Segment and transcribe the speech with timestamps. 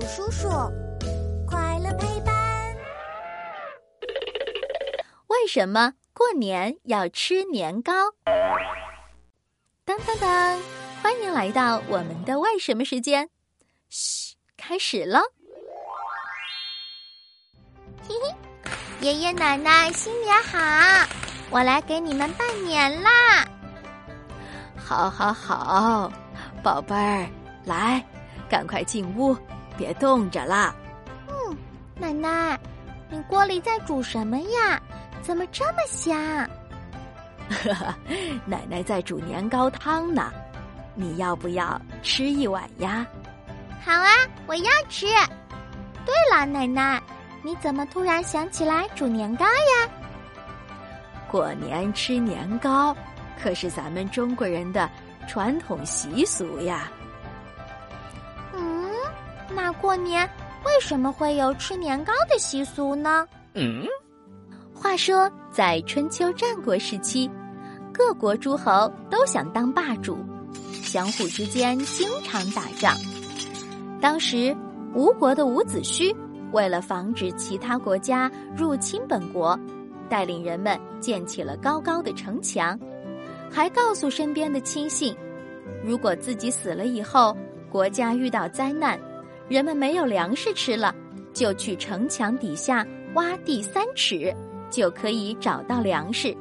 [0.00, 0.48] 叔叔，
[1.46, 2.34] 快乐陪伴。
[5.26, 7.92] 为什么过年要吃年糕？
[9.84, 10.60] 当当当！
[11.02, 13.28] 欢迎来到我们的为什么时间。
[13.88, 15.20] 嘘，开始喽。
[18.08, 18.34] 嘿嘿，
[19.00, 20.58] 爷爷奶奶新年好！
[21.50, 23.44] 我来给你们拜年啦。
[24.76, 26.12] 好，好，好，
[26.62, 27.28] 宝贝儿，
[27.64, 28.04] 来，
[28.48, 29.36] 赶快进屋，
[29.80, 30.74] 别冻着了。
[31.26, 31.56] 嗯，
[31.98, 32.60] 奶奶，
[33.08, 34.78] 你锅里在煮什么呀？
[35.22, 36.14] 怎么这么香？
[37.48, 37.94] 呵呵，
[38.44, 40.30] 奶奶在煮年糕汤呢。
[40.94, 43.06] 你要不要吃一碗呀？
[43.82, 44.10] 好啊，
[44.46, 45.06] 我要吃。
[46.04, 47.02] 对了，奶奶，
[47.42, 49.88] 你怎么突然想起来煮年糕呀？
[51.30, 52.94] 过年吃年糕，
[53.42, 54.90] 可是咱们中国人的
[55.26, 56.92] 传统习俗呀。
[59.50, 60.28] 嗯，那过年
[60.64, 63.26] 为什么会有吃年糕的习俗呢？
[63.54, 63.84] 嗯，
[64.74, 67.30] 话说在春秋战国时期，
[67.92, 70.18] 各国诸侯都想当霸主。
[70.82, 72.96] 相互之间经常打仗。
[74.00, 74.56] 当时，
[74.94, 76.14] 吴国的伍子胥
[76.52, 79.58] 为了防止其他国家入侵本国，
[80.08, 82.78] 带领人们建起了高高的城墙，
[83.50, 85.14] 还告诉身边的亲信，
[85.84, 87.36] 如果自己死了以后，
[87.70, 88.98] 国家遇到灾难，
[89.50, 90.94] 人们没有粮食吃了，
[91.34, 94.32] 就去城墙底下挖地三尺，
[94.70, 96.32] 就可以找到粮食。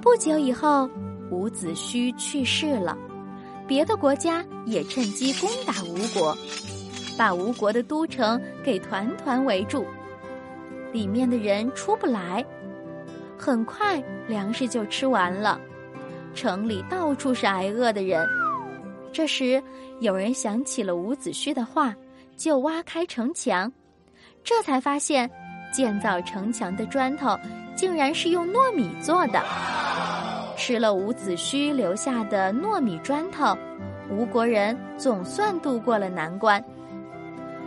[0.00, 0.88] 不久以后，
[1.30, 2.96] 伍子胥去世了。
[3.68, 6.34] 别的国家也趁机攻打吴国，
[7.18, 9.84] 把吴国的都城给团团围住，
[10.92, 12.42] 里面的人出不来。
[13.36, 15.60] 很快粮食就吃完了，
[16.34, 18.26] 城里到处是挨饿的人。
[19.12, 19.62] 这时
[20.00, 21.94] 有人想起了伍子胥的话，
[22.36, 23.70] 就挖开城墙，
[24.42, 25.30] 这才发现
[25.72, 27.38] 建造城墙的砖头
[27.76, 29.42] 竟然是用糯米做的。
[30.56, 33.56] 吃了伍子胥留下的糯米砖头，
[34.10, 36.62] 吴国人总算度过了难关。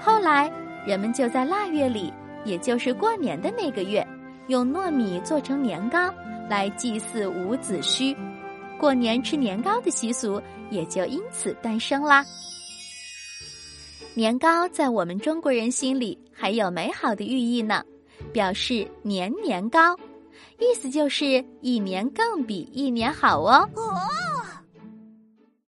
[0.00, 0.50] 后来，
[0.86, 2.12] 人们就在腊月里，
[2.44, 4.06] 也就是过年的那个月，
[4.48, 6.12] 用糯米做成年糕
[6.48, 8.16] 来祭祀伍子胥，
[8.78, 12.24] 过年吃年糕的习俗也就因此诞生啦。
[14.14, 17.84] 年糕在我们中国人心里还有美好的寓意呢，
[18.32, 19.96] 表示年年高。
[20.58, 23.68] 意思就是一年更比一年好哦。